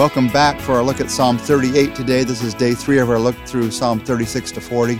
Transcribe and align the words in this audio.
Welcome 0.00 0.28
back 0.28 0.58
for 0.62 0.72
our 0.72 0.82
look 0.82 0.98
at 0.98 1.10
Psalm 1.10 1.36
38 1.36 1.94
today. 1.94 2.24
This 2.24 2.42
is 2.42 2.54
day 2.54 2.72
three 2.72 3.00
of 3.00 3.10
our 3.10 3.18
look 3.18 3.36
through 3.44 3.70
Psalm 3.70 4.00
36 4.00 4.50
to 4.52 4.60
40. 4.62 4.98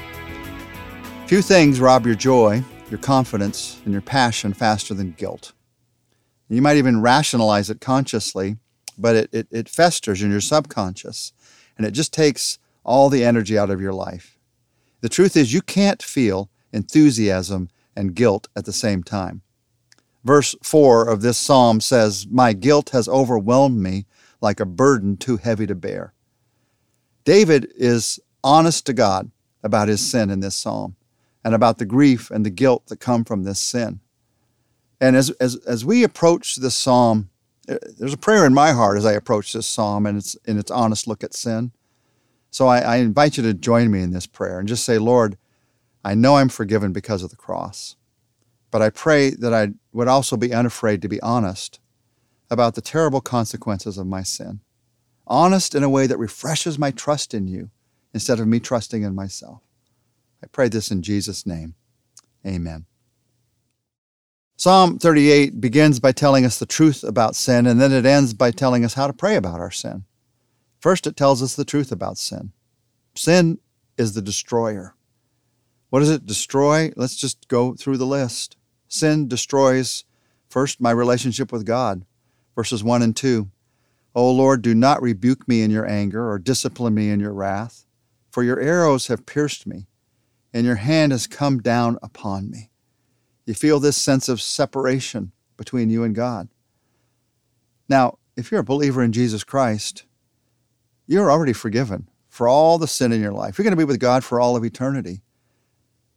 Few 1.27 1.41
things 1.41 1.81
rob 1.81 2.05
your 2.05 2.15
joy, 2.15 2.63
your 2.91 2.99
confidence, 2.99 3.81
and 3.87 3.95
your 3.95 4.03
passion 4.03 4.53
faster 4.53 4.93
than 4.93 5.13
guilt. 5.13 5.55
You 6.51 6.61
might 6.61 6.77
even 6.77 7.01
rationalize 7.01 7.71
it 7.71 7.81
consciously, 7.81 8.59
but 8.99 9.17
it, 9.17 9.31
it, 9.33 9.49
it 9.51 9.69
festers 9.71 10.23
in 10.23 10.31
your 10.31 10.43
subconscious 10.43 11.33
and 11.79 11.87
it 11.87 11.93
just 11.93 12.13
takes 12.13 12.59
all 12.85 13.09
the 13.09 13.25
energy 13.25 13.57
out 13.57 13.71
of 13.71 13.81
your 13.81 13.95
life. 13.95 14.39
The 15.01 15.09
truth 15.09 15.35
is, 15.35 15.55
you 15.55 15.63
can't 15.63 16.03
feel 16.03 16.51
enthusiasm 16.75 17.71
and 17.97 18.15
guilt 18.15 18.49
at 18.55 18.67
the 18.67 18.73
same 18.75 19.03
time. 19.03 19.41
Verse 20.25 20.55
4 20.63 21.09
of 21.09 21.23
this 21.23 21.39
psalm 21.39 21.81
says, 21.81 22.27
My 22.31 22.53
guilt 22.53 22.91
has 22.91 23.09
overwhelmed 23.09 23.79
me 23.79 24.05
like 24.41 24.61
a 24.61 24.67
burden 24.67 25.17
too 25.17 25.37
heavy 25.37 25.67
to 25.67 25.75
bear. 25.75 26.15
David 27.25 27.71
is 27.77 28.19
honest 28.43 28.87
to 28.87 28.93
God 28.93 29.31
about 29.63 29.89
his 29.89 30.11
sin 30.11 30.31
in 30.31 30.41
this 30.41 30.55
psalm 30.55 30.97
and 31.45 31.55
about 31.55 31.79
the 31.79 31.85
grief 31.85 32.31
and 32.31 32.45
the 32.45 32.51
guilt 32.51 32.87
that 32.87 33.01
come 33.01 33.25
from 33.25 33.45
this 33.45 33.61
sin. 33.61 34.01
And 35.01 35.17
as, 35.17 35.31
as, 35.33 35.57
as 35.67 35.85
we 35.85 36.05
approach 36.05 36.57
this 36.57 36.75
psalm, 36.75 37.31
uh, 37.69 37.77
there's 37.99 38.13
a 38.13 38.19
prayer 38.19 38.45
in 38.45 38.55
my 38.55 38.73
heart 38.73 38.99
as 38.99 39.07
I 39.07 39.13
approach 39.13 39.53
this 39.53 39.67
psalm 39.67 40.07
and 40.07 40.19
its, 40.19 40.35
in 40.47 40.59
its 40.59 40.71
honest 40.71 41.07
look 41.07 41.25
at 41.25 41.35
sin. 41.35 41.73
So 42.51 42.67
I, 42.67 42.81
I 42.81 42.97
invite 42.97 43.37
you 43.37 43.43
to 43.45 43.55
join 43.55 43.91
me 43.91 44.03
in 44.03 44.11
this 44.11 44.27
prayer 44.27 44.59
and 44.59 44.69
just 44.69 44.85
say, 44.85 44.99
Lord, 44.99 45.39
I 46.05 46.15
know 46.15 46.37
I'm 46.37 46.49
forgiven 46.49 46.93
because 46.93 47.23
of 47.23 47.31
the 47.31 47.37
cross, 47.37 47.97
but 48.71 48.83
I 48.83 48.91
pray 48.91 49.31
that 49.31 49.55
I 49.55 49.69
would 49.93 50.09
also 50.09 50.37
be 50.37 50.53
unafraid 50.53 51.03
to 51.03 51.09
be 51.09 51.21
honest 51.21 51.79
about 52.51 52.75
the 52.75 52.81
terrible 52.81 53.21
consequences 53.21 53.97
of 53.97 54.07
my 54.07 54.23
sin. 54.23 54.61
Honest 55.27 55.75
in 55.75 55.85
a 55.85 55.89
way 55.89 56.07
that 56.07 56.19
refreshes 56.19 56.79
my 56.79 56.91
trust 56.91 57.33
in 57.33 57.47
you 57.47 57.71
instead 58.13 58.41
of 58.41 58.49
me 58.49 58.59
trusting 58.59 59.03
in 59.03 59.15
myself. 59.15 59.63
I 60.43 60.47
pray 60.49 60.69
this 60.69 60.91
in 60.91 61.03
Jesus' 61.03 61.47
name. 61.47 61.75
Amen. 62.47 62.87
Psalm 64.57 64.99
38 64.99 65.61
begins 65.61 66.01
by 66.01 66.13
telling 66.13 66.45
us 66.45 66.59
the 66.59 66.67
truth 66.67 67.03
about 67.03 67.37
sin, 67.37 67.67
and 67.67 67.81
then 67.81 67.93
it 67.93 68.05
ends 68.05 68.35
by 68.35 68.51
telling 68.51 68.85
us 68.85 68.95
how 68.95 69.07
to 69.07 69.13
pray 69.13 69.37
about 69.37 69.61
our 69.61 69.71
sin. 69.71 70.05
First, 70.81 71.07
it 71.07 71.17
tells 71.17 71.43
us 71.43 71.55
the 71.55 71.65
truth 71.65 71.93
about 71.93 72.19
sin. 72.19 72.53
Sin 73.15 73.59
is 73.97 74.15
the 74.15 74.23
destroyer. 74.23 74.95
What 75.91 76.01
does 76.01 76.11
it 76.11 76.27
destroy? 76.27 76.93
Let's 76.97 77.17
just 77.17 77.49
go 77.49 77.75
through 77.75 77.97
the 77.97 78.07
list. 78.07 78.57
Sin 78.89 79.29
destroys, 79.29 80.05
first, 80.49 80.81
my 80.81 80.91
relationship 80.91 81.53
with 81.53 81.65
God, 81.65 82.05
verses 82.61 82.85
1 82.85 83.01
and 83.01 83.17
2. 83.17 83.49
O 84.15 84.31
Lord, 84.31 84.61
do 84.61 84.75
not 84.75 85.01
rebuke 85.01 85.49
me 85.49 85.63
in 85.63 85.71
your 85.71 85.89
anger 85.89 86.31
or 86.31 86.39
discipline 86.39 86.93
me 86.93 87.09
in 87.09 87.19
your 87.19 87.33
wrath, 87.33 87.87
for 88.31 88.43
your 88.43 88.61
arrows 88.61 89.07
have 89.07 89.25
pierced 89.25 89.67
me, 89.67 89.87
and 90.53 90.67
your 90.67 90.75
hand 90.75 91.11
has 91.11 91.27
come 91.27 91.63
down 91.63 91.97
upon 92.03 92.51
me. 92.51 92.69
You 93.47 93.55
feel 93.55 93.81
this 93.81 93.97
sense 93.97 94.29
of 94.29 94.43
separation 94.43 95.33
between 95.57 95.89
you 95.89 96.05
and 96.05 96.15
God. 96.15 96.51
Now, 97.89 98.19
if 98.37 98.51
you're 98.51 98.61
a 98.61 98.63
believer 98.63 99.03
in 99.03 99.13
Jesus 99.13 99.43
Christ, 99.43 100.05
you're 101.07 101.31
already 101.31 101.55
forgiven 101.55 102.11
for 102.29 102.47
all 102.47 102.77
the 102.77 102.87
sin 102.87 103.11
in 103.11 103.23
your 103.23 103.33
life. 103.33 103.57
You're 103.57 103.65
going 103.65 103.73
to 103.73 103.87
be 103.87 103.91
with 103.91 104.01
God 104.01 104.23
for 104.23 104.39
all 104.39 104.55
of 104.55 104.65
eternity. 104.65 105.23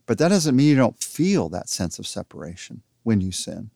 But 0.08 0.18
that 0.18 0.28
doesn't 0.28 0.58
mean 0.58 0.68
you 0.68 0.76
don't 0.76 1.02
feel 1.02 1.48
that 1.48 1.70
sense 1.70 2.00
of 2.00 2.06
separation 2.06 2.82
when 3.04 3.22
you 3.22 3.32
sin. 3.32 3.70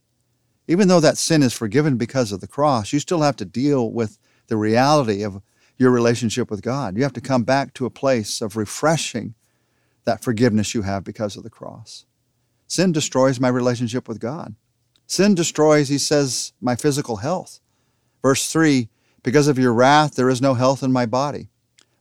Even 0.67 0.87
though 0.87 0.99
that 0.99 1.17
sin 1.17 1.41
is 1.41 1.53
forgiven 1.53 1.97
because 1.97 2.31
of 2.31 2.41
the 2.41 2.47
cross, 2.47 2.91
you 2.91 2.99
still 2.99 3.21
have 3.21 3.37
to 3.37 3.45
deal 3.45 3.91
with 3.91 4.17
the 4.47 4.57
reality 4.57 5.23
of 5.23 5.41
your 5.77 5.91
relationship 5.91 6.49
with 6.51 6.61
God. 6.61 6.97
You 6.97 7.03
have 7.03 7.13
to 7.13 7.21
come 7.21 7.43
back 7.43 7.73
to 7.75 7.85
a 7.85 7.91
place 7.91 8.41
of 8.41 8.57
refreshing 8.57 9.35
that 10.03 10.23
forgiveness 10.23 10.73
you 10.73 10.81
have 10.81 11.03
because 11.03 11.37
of 11.37 11.43
the 11.43 11.49
cross. 11.49 12.05
Sin 12.67 12.91
destroys 12.91 13.39
my 13.39 13.47
relationship 13.47 14.07
with 14.07 14.19
God. 14.19 14.55
Sin 15.05 15.35
destroys, 15.35 15.87
he 15.87 15.97
says, 15.97 16.53
my 16.59 16.75
physical 16.75 17.17
health. 17.17 17.61
Verse 18.21 18.51
3 18.51 18.89
Because 19.23 19.47
of 19.47 19.57
your 19.57 19.73
wrath, 19.73 20.15
there 20.15 20.29
is 20.29 20.41
no 20.41 20.53
health 20.53 20.83
in 20.83 20.91
my 20.91 21.05
body. 21.05 21.49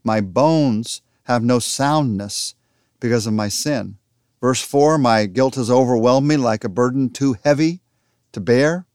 My 0.02 0.20
bones 0.20 1.02
have 1.24 1.44
no 1.44 1.58
soundness 1.58 2.54
because 2.98 3.26
of 3.26 3.32
my 3.32 3.48
sin. 3.48 3.98
Verse 4.40 4.62
4 4.62 4.98
My 4.98 5.26
guilt 5.26 5.54
has 5.54 5.70
overwhelmed 5.70 6.26
me 6.26 6.36
like 6.36 6.64
a 6.64 6.68
burden 6.68 7.10
too 7.10 7.36
heavy 7.44 7.80
to 8.36 8.40
bear. 8.40 8.86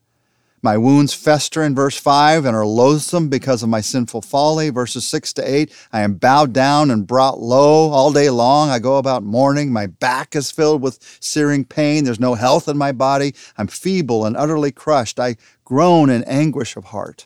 My 0.64 0.78
wounds 0.78 1.16
fester 1.16 1.64
in 1.64 1.74
verse 1.74 1.98
5 1.98 2.46
and 2.46 2.56
are 2.56 2.66
loathsome 2.68 3.30
because 3.30 3.64
of 3.64 3.70
my 3.70 3.82
sinful 3.82 4.22
folly. 4.22 4.70
Verses 4.70 5.04
6 5.08 5.34
to 5.34 5.52
8 5.52 5.74
I 5.92 6.02
am 6.02 6.14
bowed 6.14 6.54
down 6.54 6.92
and 6.92 7.08
brought 7.08 7.40
low 7.40 7.90
all 7.90 8.14
day 8.14 8.30
long. 8.30 8.70
I 8.70 8.78
go 8.78 8.98
about 8.98 9.24
mourning. 9.24 9.74
My 9.74 9.88
back 9.88 10.36
is 10.36 10.52
filled 10.52 10.84
with 10.84 11.00
searing 11.20 11.66
pain. 11.66 12.04
There's 12.04 12.20
no 12.20 12.36
health 12.36 12.68
in 12.68 12.78
my 12.78 12.92
body. 12.92 13.34
I'm 13.58 13.66
feeble 13.66 14.24
and 14.24 14.38
utterly 14.38 14.72
crushed. 14.72 15.20
I 15.20 15.38
groan 15.66 16.12
in 16.12 16.24
anguish 16.26 16.76
of 16.76 16.86
heart. 16.86 17.26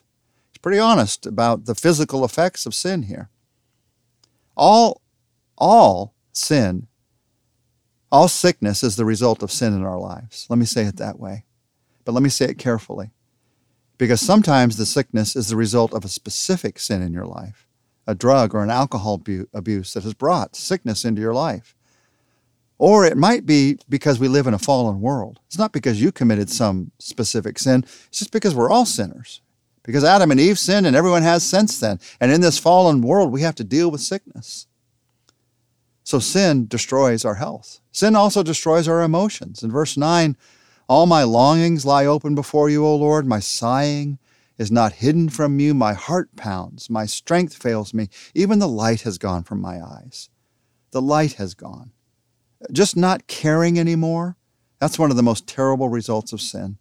He's 0.54 0.60
pretty 0.60 0.80
honest 0.80 1.26
about 1.26 1.66
the 1.66 1.76
physical 1.76 2.24
effects 2.24 2.66
of 2.66 2.74
sin 2.74 3.04
here. 3.04 3.30
All, 4.56 5.02
all 5.58 6.14
sin, 6.32 6.88
all 8.10 8.30
sickness 8.30 8.82
is 8.82 8.96
the 8.96 9.04
result 9.04 9.44
of 9.44 9.52
sin 9.52 9.74
in 9.74 9.84
our 9.84 10.00
lives. 10.00 10.48
Let 10.50 10.58
me 10.58 10.66
say 10.66 10.84
it 10.86 10.96
that 10.96 11.20
way. 11.20 11.44
But 12.06 12.14
let 12.14 12.24
me 12.24 12.30
say 12.30 12.46
it 12.46 12.58
carefully 12.58 13.12
because 13.98 14.22
sometimes 14.22 14.78
the 14.78 14.86
sickness 14.86 15.36
is 15.36 15.50
the 15.50 15.56
result 15.56 15.94
of 15.94 16.06
a 16.06 16.10
specific 16.10 16.80
sin 16.80 17.02
in 17.02 17.14
your 17.14 17.26
life, 17.26 17.68
a 18.08 18.16
drug 18.16 18.54
or 18.54 18.64
an 18.64 18.70
alcohol 18.70 19.22
abuse 19.54 19.94
that 19.94 20.04
has 20.04 20.14
brought 20.14 20.56
sickness 20.56 21.04
into 21.04 21.22
your 21.22 21.34
life. 21.34 21.76
Or 22.78 23.06
it 23.06 23.18
might 23.18 23.46
be 23.46 23.80
because 23.88 24.20
we 24.20 24.28
live 24.28 24.48
in 24.48 24.54
a 24.54 24.60
fallen 24.60 25.00
world. 25.00 25.40
It's 25.48 25.58
not 25.58 25.72
because 25.72 26.02
you 26.02 26.12
committed 26.12 26.50
some 26.50 26.92
specific 27.00 27.58
sin, 27.58 27.84
it's 28.08 28.20
just 28.20 28.32
because 28.32 28.54
we're 28.54 28.70
all 28.70 28.86
sinners. 28.86 29.42
Because 29.82 30.04
Adam 30.04 30.32
and 30.32 30.40
Eve 30.40 30.58
sinned 30.58 30.88
and 30.88 30.96
everyone 30.96 31.22
has 31.22 31.44
since 31.44 31.80
then. 31.80 32.00
And 32.20 32.32
in 32.32 32.42
this 32.42 32.58
fallen 32.58 33.02
world, 33.02 33.32
we 33.32 33.42
have 33.42 33.56
to 33.56 33.64
deal 33.64 33.92
with 33.92 34.02
sickness. 34.02 34.66
So 36.04 36.20
sin 36.20 36.68
destroys 36.68 37.24
our 37.24 37.36
health. 37.36 37.80
Sin 37.92 38.16
also 38.16 38.42
destroys 38.44 38.88
our 38.88 39.02
emotions. 39.02 39.64
In 39.64 39.72
verse 39.72 39.96
9, 39.96 40.36
all 40.88 41.06
my 41.06 41.24
longings 41.24 41.86
lie 41.86 42.06
open 42.06 42.36
before 42.36 42.70
you, 42.70 42.86
O 42.86 42.96
Lord. 42.96 43.26
My 43.26 43.40
sighing 43.40 44.20
is 44.58 44.72
not 44.72 44.94
hidden 44.94 45.30
from 45.30 45.60
you. 45.60 45.74
My 45.74 45.94
heart 45.94 46.36
pounds. 46.36 46.90
My 46.90 47.06
strength 47.06 47.56
fails 47.56 47.94
me. 47.94 48.10
Even 48.34 48.60
the 48.60 48.68
light 48.68 49.02
has 49.02 49.18
gone 49.18 49.44
from 49.44 49.62
my 49.62 49.82
eyes. 49.82 50.30
The 50.92 51.02
light 51.02 51.34
has 51.34 51.54
gone. 51.54 51.92
Just 52.72 52.96
not 52.96 53.28
caring 53.28 53.80
anymore, 53.80 54.38
that's 54.80 55.00
one 55.00 55.12
of 55.12 55.18
the 55.18 55.24
most 55.24 55.48
terrible 55.48 55.90
results 55.90 56.34
of 56.34 56.42
sin. 56.42 56.78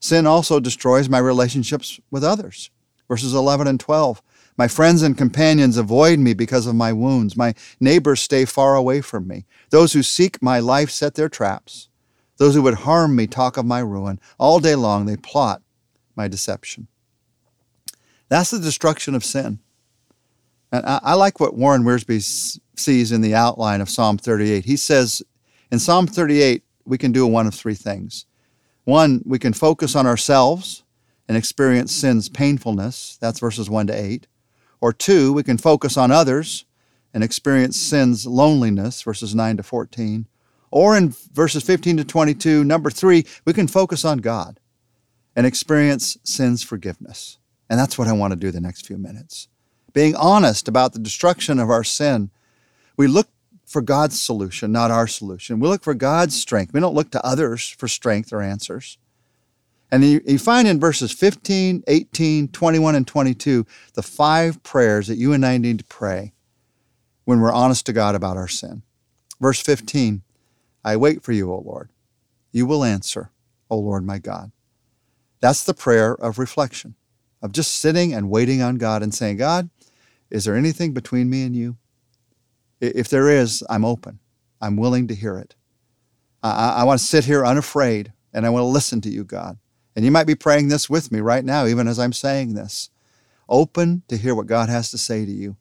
Sin 0.00 0.26
also 0.26 0.60
destroys 0.60 1.08
my 1.08 1.18
relationships 1.18 1.98
with 2.10 2.22
others. 2.22 2.70
Verses 3.08 3.34
11 3.34 3.66
and 3.66 3.80
12. 3.80 4.22
My 4.56 4.68
friends 4.68 5.02
and 5.02 5.18
companions 5.18 5.76
avoid 5.76 6.18
me 6.18 6.34
because 6.34 6.66
of 6.66 6.74
my 6.74 6.92
wounds. 6.92 7.36
My 7.36 7.54
neighbors 7.80 8.20
stay 8.20 8.44
far 8.44 8.74
away 8.74 9.00
from 9.00 9.28
me. 9.28 9.44
Those 9.70 9.92
who 9.92 10.02
seek 10.02 10.42
my 10.42 10.60
life 10.60 10.90
set 10.90 11.14
their 11.14 11.28
traps. 11.28 11.88
Those 12.38 12.54
who 12.54 12.62
would 12.62 12.74
harm 12.74 13.16
me 13.16 13.26
talk 13.26 13.56
of 13.56 13.64
my 13.64 13.80
ruin. 13.80 14.20
All 14.38 14.60
day 14.60 14.74
long 14.74 15.06
they 15.06 15.16
plot 15.16 15.62
my 16.14 16.28
deception. 16.28 16.88
That's 18.28 18.50
the 18.50 18.58
destruction 18.58 19.14
of 19.14 19.24
sin. 19.24 19.60
And 20.72 20.84
I, 20.84 21.00
I 21.02 21.14
like 21.14 21.40
what 21.40 21.54
Warren 21.54 21.84
Wiersbe 21.84 22.58
sees 22.76 23.12
in 23.12 23.20
the 23.20 23.34
outline 23.34 23.80
of 23.80 23.88
Psalm 23.88 24.18
38. 24.18 24.64
He 24.64 24.76
says 24.76 25.22
in 25.70 25.78
Psalm 25.78 26.06
38, 26.06 26.62
we 26.84 26.98
can 26.98 27.12
do 27.12 27.26
one 27.26 27.46
of 27.46 27.54
three 27.54 27.74
things. 27.74 28.26
One, 28.84 29.22
we 29.24 29.38
can 29.38 29.52
focus 29.52 29.96
on 29.96 30.06
ourselves 30.06 30.84
and 31.28 31.36
experience 31.36 31.92
sin's 31.92 32.28
painfulness. 32.28 33.18
That's 33.20 33.40
verses 33.40 33.68
1 33.68 33.88
to 33.88 33.94
8. 33.94 34.26
Or 34.80 34.92
two, 34.92 35.32
we 35.32 35.42
can 35.42 35.58
focus 35.58 35.96
on 35.96 36.10
others 36.10 36.64
and 37.12 37.24
experience 37.24 37.80
sin's 37.80 38.26
loneliness, 38.26 39.02
verses 39.02 39.34
9 39.34 39.56
to 39.56 39.62
14. 39.62 40.26
Or 40.70 40.96
in 40.96 41.14
verses 41.32 41.62
15 41.62 41.98
to 41.98 42.04
22, 42.04 42.64
number 42.64 42.90
three, 42.90 43.24
we 43.44 43.52
can 43.52 43.68
focus 43.68 44.04
on 44.04 44.18
God 44.18 44.60
and 45.34 45.46
experience 45.46 46.16
sin's 46.24 46.62
forgiveness. 46.62 47.38
And 47.68 47.78
that's 47.78 47.98
what 47.98 48.08
I 48.08 48.12
want 48.12 48.32
to 48.32 48.38
do 48.38 48.50
the 48.50 48.60
next 48.60 48.86
few 48.86 48.98
minutes. 48.98 49.48
Being 49.92 50.14
honest 50.16 50.68
about 50.68 50.92
the 50.92 50.98
destruction 50.98 51.58
of 51.58 51.70
our 51.70 51.84
sin, 51.84 52.30
we 52.96 53.06
look 53.06 53.28
for 53.64 53.82
God's 53.82 54.20
solution, 54.20 54.72
not 54.72 54.90
our 54.90 55.06
solution. 55.06 55.58
We 55.58 55.68
look 55.68 55.82
for 55.82 55.94
God's 55.94 56.40
strength. 56.40 56.72
We 56.72 56.80
don't 56.80 56.94
look 56.94 57.10
to 57.10 57.26
others 57.26 57.68
for 57.68 57.88
strength 57.88 58.32
or 58.32 58.40
answers. 58.40 58.98
And 59.90 60.04
you, 60.04 60.38
find 60.38 60.66
in 60.66 60.80
verses 60.80 61.12
15, 61.12 61.84
18, 61.86 62.48
21, 62.48 62.94
and 62.94 63.06
22 63.06 63.66
the 63.94 64.02
five 64.02 64.62
prayers 64.62 65.06
that 65.06 65.16
you 65.16 65.32
and 65.32 65.46
I 65.46 65.58
need 65.58 65.78
to 65.78 65.84
pray 65.84 66.32
when 67.24 67.40
we're 67.40 67.52
honest 67.52 67.86
to 67.86 67.92
God 67.92 68.14
about 68.14 68.36
our 68.36 68.48
sin. 68.48 68.82
Verse 69.40 69.60
15 69.60 70.22
I 70.86 70.96
wait 70.96 71.22
for 71.24 71.32
you, 71.32 71.52
O 71.52 71.58
Lord. 71.58 71.90
You 72.52 72.66
will 72.66 72.84
answer, 72.84 73.30
O 73.70 73.78
Lord 73.78 74.06
my 74.06 74.18
God. 74.18 74.52
That's 75.40 75.64
the 75.64 75.74
prayer 75.74 76.14
of 76.14 76.38
reflection. 76.38 76.94
of 77.42 77.52
just 77.52 77.76
sitting 77.76 78.12
and 78.14 78.30
waiting 78.30 78.62
on 78.62 78.76
God 78.76 79.02
and 79.02 79.14
saying, 79.14 79.36
God, 79.36 79.70
is 80.30 80.44
there 80.44 80.56
anything 80.56 80.92
between 80.92 81.30
me 81.30 81.44
and 81.44 81.54
you? 81.54 81.76
If 82.80 83.08
there 83.08 83.28
is, 83.30 83.62
I'm 83.70 83.84
open. 83.84 84.18
I'm 84.60 84.76
willing 84.76 85.08
to 85.08 85.14
hear 85.14 85.38
it. 85.38 85.54
I, 86.42 86.76
I 86.78 86.84
want 86.84 87.00
to 87.00 87.06
sit 87.06 87.24
here 87.24 87.44
unafraid 87.46 88.12
and 88.32 88.46
I 88.46 88.50
want 88.50 88.62
to 88.62 88.66
listen 88.66 89.00
to 89.02 89.10
you, 89.10 89.24
God. 89.24 89.58
And 89.94 90.04
you 90.04 90.10
might 90.10 90.26
be 90.26 90.34
praying 90.34 90.68
this 90.68 90.90
with 90.90 91.12
me 91.12 91.20
right 91.20 91.44
now, 91.44 91.66
even 91.66 91.88
as 91.88 91.98
I'm 91.98 92.12
saying 92.12 92.54
this. 92.54 92.90
Open 93.48 94.02
to 94.08 94.16
hear 94.16 94.34
what 94.34 94.46
God 94.46 94.68
has 94.68 94.90
to 94.90 94.98
say 94.98 95.24
to 95.24 95.32
you. 95.32 95.56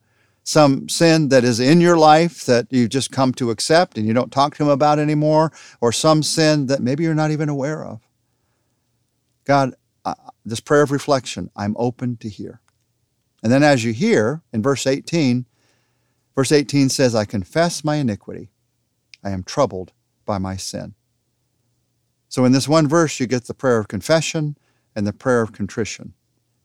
Some 0.45 0.87
sin 0.89 1.29
that 1.29 1.43
is 1.43 1.59
in 1.59 1.81
your 1.81 1.97
life 1.97 2.45
that 2.45 2.67
you've 2.69 2.91
just 2.91 3.11
come 3.11 3.33
to 3.33 3.49
accept 3.49 3.97
and 3.97 4.05
you 4.07 4.13
don't 4.13 4.31
talk 4.31 4.55
to 4.55 4.63
Him 4.63 4.69
about 4.69 4.99
anymore, 4.99 5.51
or 5.81 5.91
some 5.91 6.21
sin 6.21 6.67
that 6.67 6.81
maybe 6.81 7.03
you're 7.03 7.15
not 7.15 7.31
even 7.31 7.49
aware 7.49 7.83
of. 7.83 7.99
God, 9.43 9.73
uh, 10.05 10.13
this 10.45 10.59
prayer 10.59 10.83
of 10.83 10.91
reflection, 10.91 11.49
I'm 11.55 11.75
open 11.79 12.17
to 12.17 12.29
hear. 12.29 12.61
And 13.41 13.51
then 13.51 13.63
as 13.63 13.83
you 13.83 13.91
hear 13.91 14.43
in 14.53 14.61
verse 14.61 14.85
18, 14.85 15.47
verse 16.35 16.51
18 16.51 16.89
says, 16.89 17.15
I 17.15 17.25
confess 17.25 17.83
my 17.83 17.95
iniquity. 17.95 18.49
I 19.23 19.31
am 19.31 19.43
troubled 19.43 19.93
by 20.25 20.37
my 20.37 20.57
sin. 20.57 20.93
So 22.29 22.45
in 22.45 22.51
this 22.51 22.67
one 22.67 22.87
verse, 22.87 23.19
you 23.19 23.25
get 23.25 23.45
the 23.45 23.53
prayer 23.55 23.79
of 23.79 23.87
confession 23.87 24.57
and 24.95 25.07
the 25.07 25.13
prayer 25.13 25.41
of 25.41 25.53
contrition. 25.53 26.13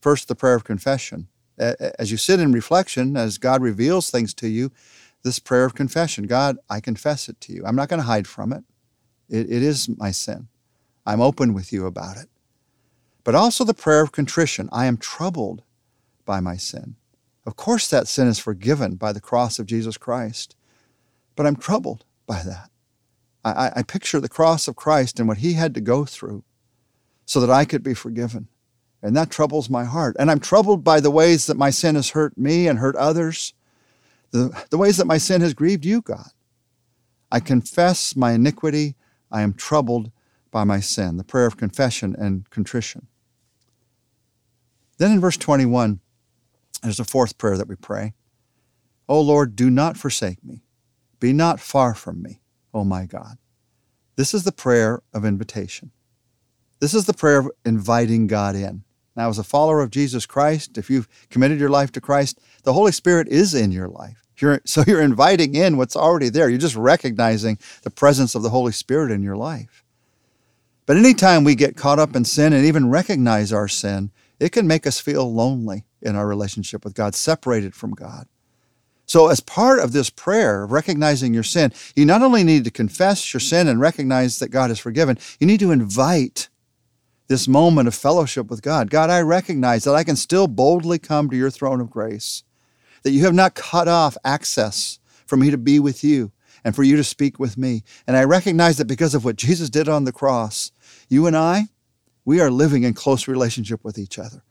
First, 0.01 0.27
the 0.27 0.35
prayer 0.35 0.55
of 0.55 0.63
confession. 0.63 1.27
As 1.57 2.11
you 2.11 2.17
sit 2.17 2.39
in 2.39 2.51
reflection, 2.51 3.15
as 3.15 3.37
God 3.37 3.61
reveals 3.61 4.09
things 4.09 4.33
to 4.35 4.47
you, 4.47 4.71
this 5.23 5.39
prayer 5.39 5.65
of 5.65 5.75
confession 5.75 6.25
God, 6.25 6.57
I 6.69 6.79
confess 6.79 7.29
it 7.29 7.39
to 7.41 7.53
you. 7.53 7.63
I'm 7.65 7.75
not 7.75 7.89
going 7.89 7.99
to 7.99 8.07
hide 8.07 8.27
from 8.27 8.51
it. 8.51 8.63
it. 9.29 9.51
It 9.51 9.61
is 9.61 9.89
my 9.97 10.11
sin. 10.11 10.47
I'm 11.05 11.21
open 11.21 11.53
with 11.53 11.71
you 11.71 11.85
about 11.85 12.17
it. 12.17 12.27
But 13.23 13.35
also 13.35 13.63
the 13.63 13.73
prayer 13.73 14.01
of 14.01 14.11
contrition 14.11 14.69
I 14.71 14.85
am 14.85 14.97
troubled 14.97 15.63
by 16.25 16.39
my 16.39 16.57
sin. 16.57 16.95
Of 17.45 17.55
course, 17.55 17.87
that 17.89 18.07
sin 18.07 18.27
is 18.27 18.39
forgiven 18.39 18.95
by 18.95 19.11
the 19.11 19.21
cross 19.21 19.59
of 19.59 19.65
Jesus 19.65 19.97
Christ, 19.97 20.55
but 21.35 21.45
I'm 21.45 21.55
troubled 21.55 22.05
by 22.27 22.43
that. 22.43 22.69
I, 23.43 23.71
I 23.77 23.83
picture 23.83 24.19
the 24.19 24.29
cross 24.29 24.67
of 24.67 24.75
Christ 24.75 25.19
and 25.19 25.27
what 25.27 25.39
he 25.39 25.53
had 25.53 25.73
to 25.73 25.81
go 25.81 26.05
through 26.05 26.43
so 27.25 27.39
that 27.39 27.49
I 27.49 27.65
could 27.65 27.81
be 27.81 27.95
forgiven. 27.95 28.47
And 29.03 29.15
that 29.15 29.31
troubles 29.31 29.69
my 29.69 29.83
heart. 29.83 30.15
And 30.19 30.29
I'm 30.29 30.39
troubled 30.39 30.83
by 30.83 30.99
the 30.99 31.11
ways 31.11 31.47
that 31.47 31.57
my 31.57 31.69
sin 31.69 31.95
has 31.95 32.11
hurt 32.11 32.37
me 32.37 32.67
and 32.67 32.79
hurt 32.79 32.95
others, 32.95 33.53
the, 34.31 34.65
the 34.69 34.77
ways 34.77 34.97
that 34.97 35.07
my 35.07 35.17
sin 35.17 35.41
has 35.41 35.53
grieved 35.53 35.85
you, 35.85 36.01
God. 36.01 36.29
I 37.31 37.39
confess 37.39 38.15
my 38.15 38.33
iniquity. 38.33 38.95
I 39.31 39.41
am 39.41 39.53
troubled 39.53 40.11
by 40.51 40.63
my 40.63 40.79
sin. 40.79 41.17
The 41.17 41.23
prayer 41.23 41.45
of 41.45 41.57
confession 41.57 42.15
and 42.17 42.49
contrition. 42.49 43.07
Then 44.97 45.11
in 45.11 45.19
verse 45.19 45.37
21, 45.37 45.99
there's 46.83 46.99
a 46.99 47.05
fourth 47.05 47.37
prayer 47.37 47.57
that 47.57 47.67
we 47.67 47.75
pray. 47.75 48.13
O 49.07 49.19
Lord, 49.19 49.55
do 49.55 49.69
not 49.69 49.97
forsake 49.97 50.43
me. 50.43 50.63
Be 51.19 51.33
not 51.33 51.59
far 51.59 51.93
from 51.93 52.21
me, 52.21 52.41
O 52.73 52.83
my 52.83 53.05
God. 53.05 53.37
This 54.15 54.33
is 54.33 54.43
the 54.43 54.51
prayer 54.51 55.01
of 55.13 55.25
invitation. 55.25 55.91
This 56.79 56.93
is 56.93 57.05
the 57.05 57.13
prayer 57.13 57.39
of 57.39 57.51
inviting 57.65 58.27
God 58.27 58.55
in. 58.55 58.83
Now, 59.15 59.29
as 59.29 59.37
a 59.37 59.43
follower 59.43 59.81
of 59.81 59.91
Jesus 59.91 60.25
Christ, 60.25 60.77
if 60.77 60.89
you've 60.89 61.07
committed 61.29 61.59
your 61.59 61.69
life 61.69 61.91
to 61.93 62.01
Christ, 62.01 62.39
the 62.63 62.73
Holy 62.73 62.91
Spirit 62.91 63.27
is 63.27 63.53
in 63.53 63.71
your 63.71 63.89
life. 63.89 64.21
You're, 64.37 64.61
so 64.65 64.83
you're 64.87 65.01
inviting 65.01 65.55
in 65.55 65.77
what's 65.77 65.95
already 65.95 66.29
there. 66.29 66.49
You're 66.49 66.57
just 66.57 66.75
recognizing 66.75 67.57
the 67.83 67.91
presence 67.91 68.35
of 68.35 68.43
the 68.43 68.49
Holy 68.49 68.71
Spirit 68.71 69.11
in 69.11 69.23
your 69.23 69.35
life. 69.35 69.83
But 70.85 70.97
anytime 70.97 71.43
we 71.43 71.55
get 71.55 71.77
caught 71.77 71.99
up 71.99 72.15
in 72.15 72.25
sin 72.25 72.53
and 72.53 72.65
even 72.65 72.89
recognize 72.89 73.53
our 73.53 73.67
sin, 73.67 74.11
it 74.39 74.51
can 74.51 74.67
make 74.67 74.87
us 74.87 74.99
feel 74.99 75.31
lonely 75.31 75.85
in 76.01 76.15
our 76.15 76.27
relationship 76.27 76.83
with 76.83 76.95
God, 76.95 77.13
separated 77.13 77.75
from 77.75 77.91
God. 77.91 78.27
So, 79.05 79.27
as 79.27 79.41
part 79.41 79.79
of 79.79 79.91
this 79.91 80.09
prayer 80.09 80.63
of 80.63 80.71
recognizing 80.71 81.33
your 81.33 81.43
sin, 81.43 81.73
you 81.95 82.05
not 82.05 82.21
only 82.21 82.43
need 82.43 82.63
to 82.63 82.71
confess 82.71 83.33
your 83.33 83.41
sin 83.41 83.67
and 83.67 83.79
recognize 83.79 84.39
that 84.39 84.49
God 84.49 84.71
is 84.71 84.79
forgiven, 84.79 85.17
you 85.39 85.45
need 85.45 85.59
to 85.59 85.71
invite 85.71 86.47
this 87.31 87.47
moment 87.47 87.87
of 87.87 87.95
fellowship 87.95 88.49
with 88.49 88.61
God. 88.61 88.89
God, 88.89 89.09
I 89.09 89.21
recognize 89.21 89.85
that 89.85 89.95
I 89.95 90.03
can 90.03 90.17
still 90.17 90.47
boldly 90.47 90.99
come 90.99 91.29
to 91.29 91.37
your 91.37 91.49
throne 91.49 91.79
of 91.79 91.89
grace, 91.89 92.43
that 93.03 93.11
you 93.11 93.23
have 93.23 93.33
not 93.33 93.55
cut 93.55 93.87
off 93.87 94.17
access 94.25 94.99
for 95.25 95.37
me 95.37 95.49
to 95.49 95.57
be 95.57 95.79
with 95.79 96.03
you 96.03 96.33
and 96.65 96.75
for 96.75 96.83
you 96.83 96.97
to 96.97 97.05
speak 97.05 97.39
with 97.39 97.57
me. 97.57 97.83
And 98.05 98.17
I 98.17 98.25
recognize 98.25 98.77
that 98.77 98.85
because 98.85 99.15
of 99.15 99.23
what 99.23 99.37
Jesus 99.37 99.69
did 99.69 99.87
on 99.87 100.03
the 100.03 100.11
cross, 100.11 100.73
you 101.07 101.25
and 101.25 101.37
I, 101.37 101.69
we 102.25 102.41
are 102.41 102.51
living 102.51 102.83
in 102.83 102.93
close 102.93 103.29
relationship 103.29 103.81
with 103.81 103.97
each 103.97 104.19
other. 104.19 104.43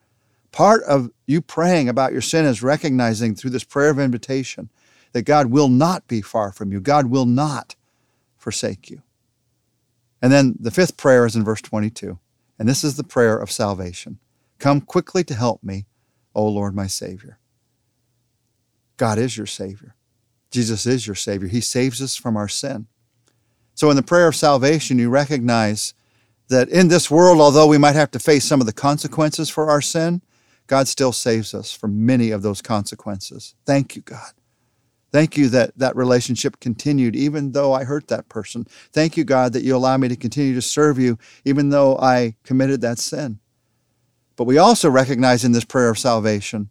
Part 0.50 0.82
of 0.84 1.10
you 1.26 1.42
praying 1.42 1.90
about 1.90 2.12
your 2.12 2.22
sin 2.22 2.46
is 2.46 2.62
recognizing 2.62 3.34
through 3.34 3.50
this 3.50 3.62
prayer 3.62 3.90
of 3.90 3.98
invitation 3.98 4.70
that 5.12 5.22
God 5.22 5.46
will 5.46 5.68
not 5.68 6.08
be 6.08 6.22
far 6.22 6.50
from 6.50 6.72
you. 6.72 6.80
God 6.80 7.06
will 7.06 7.26
not 7.26 7.76
forsake 8.38 8.88
you. 8.88 9.02
And 10.22 10.32
then 10.32 10.56
the 10.58 10.70
fifth 10.70 10.96
prayer 10.96 11.26
is 11.26 11.36
in 11.36 11.44
verse 11.44 11.60
22. 11.60 12.18
And 12.60 12.68
this 12.68 12.84
is 12.84 12.96
the 12.96 13.02
prayer 13.02 13.38
of 13.38 13.50
salvation 13.50 14.20
Come 14.58 14.82
quickly 14.82 15.24
to 15.24 15.34
help 15.34 15.64
me, 15.64 15.86
O 16.34 16.46
Lord, 16.46 16.76
my 16.76 16.86
Savior. 16.86 17.38
God 18.98 19.18
is 19.18 19.38
your 19.38 19.46
Savior. 19.46 19.94
Jesus 20.50 20.84
is 20.84 21.06
your 21.06 21.16
Savior. 21.16 21.48
He 21.48 21.62
saves 21.62 22.02
us 22.02 22.16
from 22.16 22.36
our 22.36 22.48
sin. 22.48 22.86
So 23.74 23.88
in 23.88 23.96
the 23.96 24.02
prayer 24.02 24.28
of 24.28 24.36
salvation, 24.36 24.98
you 24.98 25.08
recognize 25.08 25.94
that 26.48 26.68
in 26.68 26.88
this 26.88 27.10
world, 27.10 27.40
although 27.40 27.66
we 27.66 27.78
might 27.78 27.94
have 27.94 28.10
to 28.10 28.18
face 28.18 28.44
some 28.44 28.60
of 28.60 28.66
the 28.66 28.74
consequences 28.74 29.48
for 29.48 29.70
our 29.70 29.80
sin, 29.80 30.20
God 30.66 30.86
still 30.86 31.12
saves 31.12 31.54
us 31.54 31.72
from 31.72 32.04
many 32.04 32.30
of 32.30 32.42
those 32.42 32.60
consequences. 32.60 33.54
Thank 33.64 33.96
you, 33.96 34.02
God. 34.02 34.32
Thank 35.12 35.36
you 35.36 35.48
that 35.48 35.76
that 35.76 35.96
relationship 35.96 36.60
continued 36.60 37.16
even 37.16 37.52
though 37.52 37.72
I 37.72 37.84
hurt 37.84 38.08
that 38.08 38.28
person. 38.28 38.64
Thank 38.92 39.16
you, 39.16 39.24
God, 39.24 39.52
that 39.52 39.64
you 39.64 39.74
allow 39.74 39.96
me 39.96 40.08
to 40.08 40.16
continue 40.16 40.54
to 40.54 40.62
serve 40.62 40.98
you 40.98 41.18
even 41.44 41.70
though 41.70 41.98
I 41.98 42.36
committed 42.44 42.80
that 42.82 42.98
sin. 42.98 43.40
But 44.36 44.44
we 44.44 44.56
also 44.56 44.88
recognize 44.88 45.44
in 45.44 45.52
this 45.52 45.64
prayer 45.64 45.90
of 45.90 45.98
salvation 45.98 46.70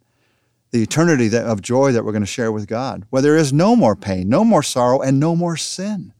the 0.70 0.82
eternity 0.82 1.28
that, 1.28 1.44
of 1.44 1.62
joy 1.62 1.92
that 1.92 2.04
we're 2.04 2.12
going 2.12 2.22
to 2.22 2.26
share 2.26 2.52
with 2.52 2.66
God, 2.66 3.04
where 3.10 3.22
there 3.22 3.36
is 3.36 3.52
no 3.52 3.76
more 3.76 3.96
pain, 3.96 4.28
no 4.28 4.44
more 4.44 4.62
sorrow, 4.62 5.00
and 5.00 5.20
no 5.20 5.36
more 5.36 5.56
sin, 5.56 6.12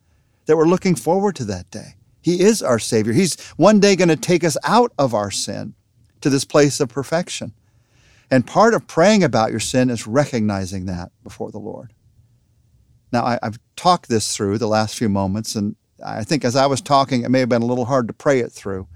that 0.47 0.57
we're 0.57 0.67
looking 0.67 0.95
forward 0.95 1.37
to 1.37 1.45
that 1.45 1.71
day. 1.71 1.95
He 2.21 2.43
is 2.43 2.63
our 2.63 2.79
Savior. 2.79 3.13
He's 3.13 3.41
one 3.57 3.81
day 3.81 3.97
going 3.97 4.09
to 4.09 4.17
take 4.17 4.45
us 4.45 4.57
out 4.65 4.93
of 4.99 5.15
our 5.15 5.31
sin 5.31 5.75
to 6.21 6.29
this 6.29 6.45
place 6.45 6.81
of 6.81 6.89
perfection. 6.89 7.53
And 8.31 8.47
part 8.47 8.75
of 8.75 8.87
praying 8.87 9.25
about 9.25 9.51
your 9.51 9.61
sin 9.61 9.91
is 9.91 10.07
recognizing 10.07 10.87
that 10.87 11.11
before 11.25 11.51
the 11.51 11.59
Lord. 11.59 11.93
Now, 13.13 13.25
I, 13.25 13.39
have 13.43 13.59
talked 13.77 14.09
this 14.09 14.37
through 14.37 14.59
the 14.59 14.69
last 14.69 14.97
few 14.97 15.09
moments, 15.09 15.55
and 15.55 15.77
I 16.05 16.25
think 16.25 16.45
as 16.45 16.57
I 16.57 16.67
was 16.67 16.81
talking, 16.81 17.23
it 17.23 17.31
may 17.31 17.41
have 17.41 17.49
been 17.49 17.63
a 17.63 17.67
little 17.67 17.87
hard 17.87 18.07
to 18.09 18.15
pray 18.15 18.41
it 18.41 18.53
through. 18.53 18.87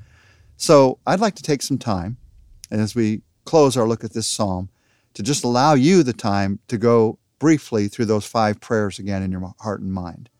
So 0.56 0.98
I'd 1.06 1.20
like 1.20 1.34
to 1.36 1.42
take 1.42 1.62
some 1.62 1.78
time, 1.78 2.16
and 2.70 2.80
as 2.80 2.94
we 2.94 3.22
close 3.44 3.76
our 3.76 3.88
look 3.88 4.04
at 4.04 4.12
this 4.12 4.26
psalm, 4.26 4.70
to 5.14 5.22
just 5.22 5.44
allow 5.44 5.74
you 5.74 6.02
the 6.02 6.12
time 6.12 6.60
to 6.68 6.78
go 6.78 7.18
briefly 7.38 7.88
through 7.88 8.06
those 8.06 8.26
five 8.26 8.60
prayers 8.60 8.98
again 8.98 9.22
in 9.22 9.30
your 9.30 9.54
heart 9.60 9.80
and 9.80 9.92
mind. 9.92 10.30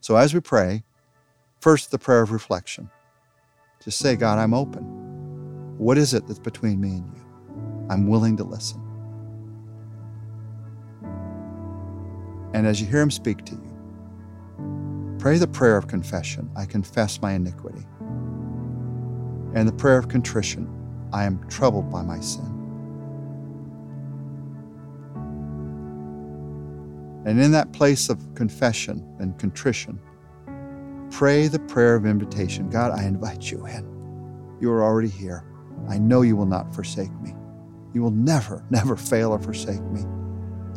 So 0.00 0.16
as 0.16 0.34
we 0.34 0.40
pray, 0.40 0.82
First, 1.60 1.90
the 1.90 1.98
prayer 1.98 2.22
of 2.22 2.32
reflection. 2.32 2.88
Just 3.84 3.98
say, 3.98 4.16
God, 4.16 4.38
I'm 4.38 4.54
open. 4.54 4.82
What 5.76 5.98
is 5.98 6.14
it 6.14 6.26
that's 6.26 6.38
between 6.38 6.80
me 6.80 6.88
and 6.88 7.14
you? 7.14 7.86
I'm 7.90 8.06
willing 8.06 8.38
to 8.38 8.44
listen. 8.44 8.80
And 12.54 12.66
as 12.66 12.80
you 12.80 12.86
hear 12.86 13.00
him 13.00 13.10
speak 13.10 13.44
to 13.46 13.52
you, 13.52 15.16
pray 15.18 15.38
the 15.38 15.48
prayer 15.48 15.76
of 15.76 15.86
confession 15.86 16.50
I 16.56 16.66
confess 16.66 17.20
my 17.20 17.32
iniquity. 17.32 17.86
And 19.54 19.68
the 19.68 19.72
prayer 19.72 19.98
of 19.98 20.08
contrition 20.08 20.68
I 21.12 21.24
am 21.24 21.46
troubled 21.48 21.90
by 21.90 22.02
my 22.02 22.20
sin. 22.20 22.56
And 27.26 27.40
in 27.40 27.52
that 27.52 27.72
place 27.72 28.08
of 28.08 28.34
confession 28.34 29.06
and 29.18 29.38
contrition, 29.38 30.00
Pray 31.10 31.48
the 31.48 31.58
prayer 31.58 31.96
of 31.96 32.06
invitation 32.06 32.70
God, 32.70 32.98
I 32.98 33.04
invite 33.04 33.50
you 33.50 33.66
in. 33.66 33.84
You 34.60 34.70
are 34.70 34.82
already 34.82 35.08
here. 35.08 35.44
I 35.88 35.98
know 35.98 36.22
you 36.22 36.36
will 36.36 36.46
not 36.46 36.74
forsake 36.74 37.12
me. 37.20 37.34
You 37.92 38.02
will 38.02 38.12
never, 38.12 38.64
never 38.70 38.96
fail 38.96 39.32
or 39.32 39.38
forsake 39.38 39.82
me. 39.82 40.02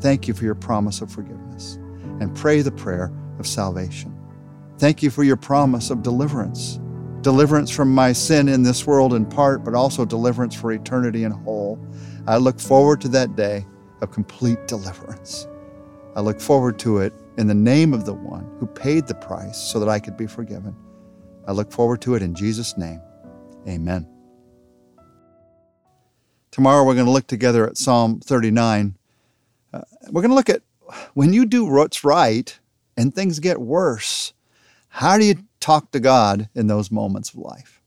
Thank 0.04 0.28
you 0.28 0.34
for 0.34 0.44
your 0.44 0.54
promise 0.54 1.00
of 1.00 1.10
forgiveness. 1.10 1.76
And 2.20 2.36
pray 2.36 2.62
the 2.62 2.74
prayer 2.74 3.10
of 3.40 3.48
salvation. 3.48 4.14
Thank 4.78 5.02
you 5.02 5.10
for 5.10 5.24
your 5.24 5.38
promise 5.38 5.90
of 5.90 6.04
deliverance 6.04 6.78
deliverance 7.22 7.72
from 7.72 7.96
my 7.96 8.12
sin 8.12 8.50
in 8.50 8.64
this 8.64 8.86
world 8.86 9.14
in 9.14 9.26
part, 9.26 9.64
but 9.64 9.74
also 9.74 10.04
deliverance 10.04 10.54
for 10.54 10.74
eternity 10.74 11.24
in 11.24 11.32
whole. 11.32 11.80
I 12.28 12.36
look 12.36 12.60
forward 12.60 13.00
to 13.00 13.08
that 13.10 13.38
day 13.38 13.66
of 14.02 14.12
complete 14.12 14.68
deliverance. 14.68 15.48
I 16.18 16.20
look 16.20 16.42
forward 16.42 16.78
to 16.80 16.98
it 16.98 17.14
in 17.38 17.48
the 17.48 17.54
name 17.54 17.94
of 17.94 18.06
the 18.06 18.14
one 18.14 18.46
who 18.60 18.68
paid 18.68 19.08
the 19.08 19.16
price 19.16 19.58
so 19.58 19.80
that 19.80 19.88
I 19.88 20.00
could 20.00 20.18
be 20.18 20.28
forgiven. 20.28 20.76
I 21.48 21.54
look 21.54 21.72
forward 21.72 22.02
to 22.02 22.16
it 22.16 22.22
in 22.22 22.36
Jesus' 22.36 22.78
name. 22.78 23.00
Amen. 23.70 24.06
Tomorrow 26.52 26.84
we're 26.84 26.96
going 26.96 27.06
to 27.06 27.12
look 27.12 27.28
together 27.28 27.66
at 27.66 27.78
Psalm 27.78 28.20
39. 28.20 28.98
Uh, 29.74 29.82
we're 30.12 30.22
going 30.22 30.30
to 30.30 30.36
look 30.36 30.50
at 30.50 30.62
when 31.14 31.34
you 31.34 31.46
do 31.46 31.66
what's 31.66 32.04
right 32.04 32.60
and 32.96 33.14
things 33.14 33.40
get 33.40 33.60
worse, 33.60 34.34
how 34.90 35.18
do 35.18 35.26
you 35.26 35.36
talk 35.60 35.92
to 35.92 36.00
God 36.00 36.50
in 36.54 36.68
those 36.68 36.92
moments 36.92 37.30
of 37.30 37.38
life? 37.38 37.82